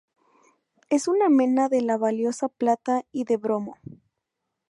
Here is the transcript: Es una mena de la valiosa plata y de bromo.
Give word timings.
Es 0.89 1.07
una 1.07 1.29
mena 1.29 1.69
de 1.69 1.81
la 1.81 1.95
valiosa 1.95 2.49
plata 2.49 3.05
y 3.11 3.23
de 3.25 3.37
bromo. 3.37 3.75